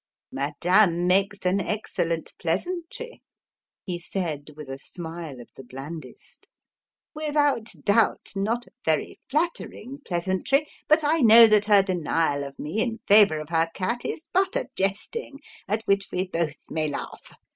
[0.31, 3.21] "Madame makes an excellent pleasantry,"
[3.85, 6.49] he said with a smile of the blandest.
[7.13, 12.81] "Without doubt, not a very flattering pleasantry but I know that her denial of me
[12.81, 17.37] in favour of her cat is but a jesting at which we both may laugh.